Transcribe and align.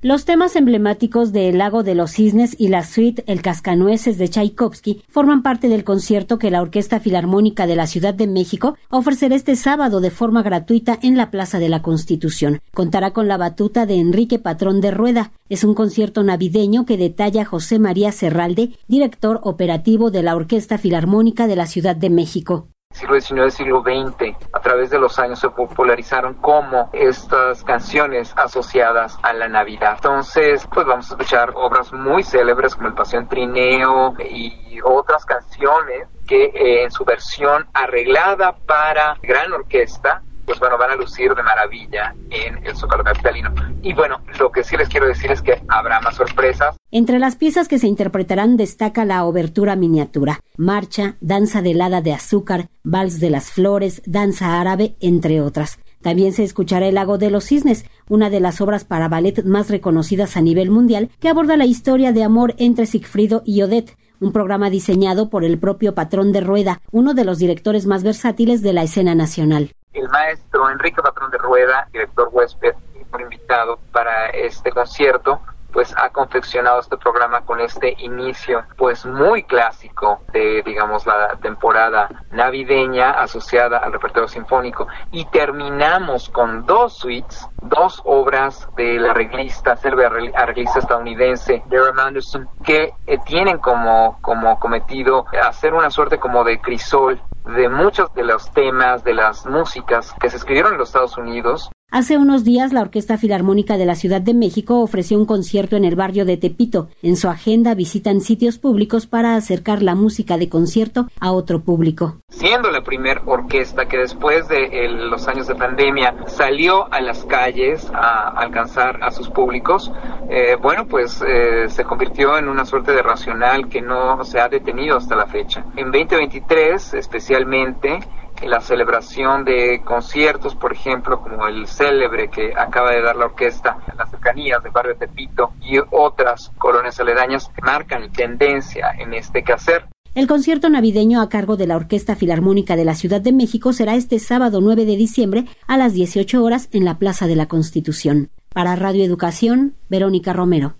Los 0.00 0.24
temas 0.24 0.54
emblemáticos 0.54 1.32
de 1.32 1.48
El 1.48 1.58
lago 1.58 1.82
de 1.82 1.96
los 1.96 2.12
cisnes 2.12 2.54
y 2.56 2.68
la 2.68 2.84
suite 2.84 3.24
El 3.26 3.42
cascanueces 3.42 4.16
de 4.16 4.28
Tchaikovsky 4.28 5.02
forman 5.08 5.42
parte 5.42 5.68
del 5.68 5.82
concierto 5.82 6.38
que 6.38 6.52
la 6.52 6.62
Orquesta 6.62 7.00
Filarmónica 7.00 7.66
de 7.66 7.74
la 7.74 7.88
Ciudad 7.88 8.14
de 8.14 8.28
México 8.28 8.76
ofrecerá 8.90 9.34
este 9.34 9.56
sábado 9.56 10.00
de 10.00 10.12
forma 10.12 10.44
gratuita 10.44 10.96
en 11.02 11.16
la 11.16 11.32
Plaza 11.32 11.58
de 11.58 11.68
la 11.68 11.82
Constitución. 11.82 12.60
Contará 12.72 13.12
con 13.12 13.26
la 13.26 13.38
batuta 13.38 13.86
de 13.86 13.96
Enrique 13.96 14.38
Patrón 14.38 14.80
de 14.80 14.92
Rueda. 14.92 15.32
Es 15.48 15.64
un 15.64 15.74
concierto 15.74 16.22
navideño 16.22 16.86
que 16.86 16.96
detalla 16.96 17.44
José 17.44 17.80
María 17.80 18.12
Serralde, 18.12 18.70
director 18.86 19.40
operativo 19.42 20.12
de 20.12 20.22
la 20.22 20.36
Orquesta 20.36 20.78
Filarmónica 20.78 21.48
de 21.48 21.56
la 21.56 21.66
Ciudad 21.66 21.96
de 21.96 22.10
México 22.10 22.68
siglo 22.98 23.20
XIX, 23.20 23.54
siglo 23.54 23.82
XX, 23.82 24.36
a 24.52 24.60
través 24.60 24.90
de 24.90 24.98
los 24.98 25.18
años 25.18 25.38
se 25.38 25.48
popularizaron 25.50 26.34
como 26.34 26.90
estas 26.92 27.62
canciones 27.62 28.32
asociadas 28.36 29.18
a 29.22 29.32
la 29.32 29.48
Navidad. 29.48 29.94
Entonces, 29.96 30.66
pues 30.72 30.86
vamos 30.86 31.10
a 31.10 31.14
escuchar 31.14 31.52
obras 31.54 31.92
muy 31.92 32.22
célebres 32.22 32.74
como 32.74 32.88
el 32.88 32.94
Pasión 32.94 33.28
Trineo 33.28 34.14
y 34.18 34.80
otras 34.82 35.24
canciones 35.24 36.08
que 36.26 36.44
eh, 36.46 36.84
en 36.84 36.90
su 36.90 37.04
versión 37.04 37.68
arreglada 37.72 38.56
para 38.66 39.16
gran 39.22 39.52
orquesta 39.52 40.22
pues 40.48 40.60
bueno, 40.60 40.78
van 40.78 40.92
a 40.92 40.96
lucir 40.96 41.34
de 41.34 41.42
maravilla 41.42 42.14
en 42.30 42.66
el 42.66 42.74
Zócalo 42.74 43.04
Capitalino. 43.04 43.52
Y 43.82 43.92
bueno, 43.92 44.22
lo 44.40 44.50
que 44.50 44.64
sí 44.64 44.78
les 44.78 44.88
quiero 44.88 45.06
decir 45.06 45.30
es 45.30 45.42
que 45.42 45.62
habrá 45.68 46.00
más 46.00 46.16
sorpresas. 46.16 46.74
Entre 46.90 47.18
las 47.18 47.36
piezas 47.36 47.68
que 47.68 47.78
se 47.78 47.86
interpretarán 47.86 48.56
destaca 48.56 49.04
la 49.04 49.26
obertura 49.26 49.76
miniatura, 49.76 50.40
marcha, 50.56 51.16
danza 51.20 51.60
de 51.60 51.72
helada 51.72 52.00
de 52.00 52.14
azúcar, 52.14 52.70
vals 52.82 53.20
de 53.20 53.28
las 53.28 53.50
flores, 53.50 54.00
danza 54.06 54.58
árabe, 54.58 54.94
entre 55.00 55.42
otras. 55.42 55.80
También 56.00 56.32
se 56.32 56.44
escuchará 56.44 56.86
El 56.86 56.94
lago 56.94 57.18
de 57.18 57.28
los 57.28 57.44
cisnes, 57.44 57.84
una 58.08 58.30
de 58.30 58.40
las 58.40 58.62
obras 58.62 58.86
para 58.86 59.08
ballet 59.08 59.44
más 59.44 59.68
reconocidas 59.68 60.38
a 60.38 60.40
nivel 60.40 60.70
mundial, 60.70 61.10
que 61.20 61.28
aborda 61.28 61.58
la 61.58 61.66
historia 61.66 62.12
de 62.12 62.22
amor 62.22 62.54
entre 62.56 62.86
Sigfrido 62.86 63.42
y 63.44 63.60
Odette, 63.60 63.98
un 64.18 64.32
programa 64.32 64.70
diseñado 64.70 65.28
por 65.28 65.44
el 65.44 65.58
propio 65.58 65.94
patrón 65.94 66.32
de 66.32 66.40
Rueda, 66.40 66.80
uno 66.90 67.12
de 67.12 67.26
los 67.26 67.38
directores 67.38 67.84
más 67.84 68.02
versátiles 68.02 68.62
de 68.62 68.72
la 68.72 68.84
escena 68.84 69.14
nacional 69.14 69.74
el 69.98 70.08
maestro 70.08 70.70
Enrique 70.70 71.02
Patrón 71.02 71.30
de 71.30 71.38
Rueda, 71.38 71.88
director 71.92 72.28
huésped, 72.32 72.74
invitado 73.18 73.78
para 73.92 74.26
este 74.30 74.70
concierto, 74.70 75.40
pues 75.72 75.94
ha 75.96 76.08
confeccionado 76.10 76.80
este 76.80 76.96
programa 76.96 77.42
con 77.42 77.60
este 77.60 77.94
inicio 77.98 78.64
pues 78.76 79.04
muy 79.04 79.42
clásico 79.42 80.22
de 80.32 80.62
digamos 80.64 81.06
la 81.06 81.36
temporada 81.42 82.08
navideña 82.32 83.10
asociada 83.10 83.78
al 83.78 83.92
repertorio 83.92 84.28
sinfónico. 84.28 84.88
Y 85.12 85.26
terminamos 85.26 86.30
con 86.30 86.64
dos 86.64 86.94
suites, 86.94 87.46
dos 87.62 88.00
obras 88.04 88.66
del 88.76 89.04
arreglista, 89.04 89.76
célebre 89.76 90.32
arreglista 90.34 90.78
estadounidense 90.78 91.62
Darren 91.66 92.00
Anderson 92.00 92.48
que 92.64 92.94
eh, 93.06 93.18
tienen 93.26 93.58
como 93.58 94.18
como 94.22 94.58
cometido 94.58 95.26
hacer 95.42 95.74
una 95.74 95.90
suerte 95.90 96.18
como 96.18 96.44
de 96.44 96.60
crisol 96.60 97.20
de 97.48 97.68
muchos 97.68 98.12
de 98.14 98.24
los 98.24 98.50
temas, 98.50 99.04
de 99.04 99.14
las 99.14 99.46
músicas 99.46 100.14
que 100.20 100.28
se 100.28 100.36
escribieron 100.36 100.72
en 100.72 100.78
los 100.78 100.90
Estados 100.90 101.16
Unidos 101.16 101.70
Hace 101.90 102.18
unos 102.18 102.44
días 102.44 102.74
la 102.74 102.82
Orquesta 102.82 103.16
Filarmónica 103.16 103.78
de 103.78 103.86
la 103.86 103.94
Ciudad 103.94 104.20
de 104.20 104.34
México 104.34 104.80
ofreció 104.82 105.16
un 105.16 105.24
concierto 105.24 105.74
en 105.74 105.86
el 105.86 105.96
barrio 105.96 106.26
de 106.26 106.36
Tepito. 106.36 106.90
En 107.00 107.16
su 107.16 107.30
agenda 107.30 107.74
visitan 107.74 108.20
sitios 108.20 108.58
públicos 108.58 109.06
para 109.06 109.36
acercar 109.36 109.80
la 109.80 109.94
música 109.94 110.36
de 110.36 110.50
concierto 110.50 111.06
a 111.18 111.32
otro 111.32 111.60
público. 111.60 112.18
Siendo 112.28 112.70
la 112.70 112.82
primera 112.82 113.22
orquesta 113.24 113.86
que 113.86 113.96
después 113.96 114.48
de 114.48 114.86
los 114.86 115.28
años 115.28 115.46
de 115.46 115.54
pandemia 115.54 116.14
salió 116.26 116.92
a 116.92 117.00
las 117.00 117.24
calles 117.24 117.90
a 117.94 118.28
alcanzar 118.38 119.02
a 119.02 119.10
sus 119.10 119.30
públicos, 119.30 119.90
eh, 120.28 120.56
bueno, 120.60 120.86
pues 120.86 121.24
eh, 121.26 121.70
se 121.70 121.84
convirtió 121.84 122.36
en 122.36 122.48
una 122.48 122.66
suerte 122.66 122.92
de 122.92 123.00
racional 123.00 123.70
que 123.70 123.80
no 123.80 124.22
se 124.24 124.40
ha 124.40 124.50
detenido 124.50 124.98
hasta 124.98 125.16
la 125.16 125.26
fecha. 125.26 125.64
En 125.74 125.90
2023, 125.90 126.92
especialmente, 126.92 128.00
la 128.46 128.60
celebración 128.60 129.44
de 129.44 129.82
conciertos, 129.84 130.54
por 130.54 130.72
ejemplo, 130.72 131.20
como 131.20 131.46
el 131.46 131.66
célebre 131.66 132.28
que 132.28 132.52
acaba 132.56 132.92
de 132.92 133.02
dar 133.02 133.16
la 133.16 133.26
orquesta 133.26 133.78
en 133.90 133.96
las 133.96 134.10
cercanías 134.10 134.62
del 134.62 134.72
barrio 134.72 134.96
Tepito 134.96 135.52
y 135.60 135.78
otras 135.90 136.52
colonias 136.58 136.98
aledañas, 137.00 137.50
marcan 137.62 138.12
tendencia 138.12 138.90
en 138.98 139.14
este 139.14 139.42
quehacer. 139.42 139.86
El 140.14 140.26
concierto 140.26 140.68
navideño 140.68 141.20
a 141.20 141.28
cargo 141.28 141.56
de 141.56 141.66
la 141.66 141.76
Orquesta 141.76 142.16
Filarmónica 142.16 142.76
de 142.76 142.84
la 142.84 142.94
Ciudad 142.94 143.20
de 143.20 143.32
México 143.32 143.72
será 143.72 143.94
este 143.94 144.18
sábado 144.18 144.60
9 144.60 144.84
de 144.84 144.96
diciembre 144.96 145.44
a 145.66 145.76
las 145.76 145.92
18 145.92 146.42
horas 146.42 146.68
en 146.72 146.84
la 146.84 146.98
Plaza 146.98 147.26
de 147.26 147.36
la 147.36 147.46
Constitución. 147.46 148.30
Para 148.48 148.74
Radio 148.74 149.04
Educación, 149.04 149.74
Verónica 149.88 150.32
Romero. 150.32 150.74